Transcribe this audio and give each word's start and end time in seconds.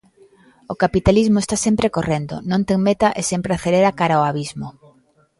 O 0.73 0.75
capitalismo 0.83 1.37
está 1.41 1.55
sempre 1.65 1.93
correndo, 1.95 2.35
non 2.49 2.61
ten 2.67 2.79
meta 2.87 3.07
e 3.19 3.21
sempre 3.31 3.51
acelera 3.53 3.97
cara 3.99 4.15
ao 4.17 4.27
abismo. 4.31 4.67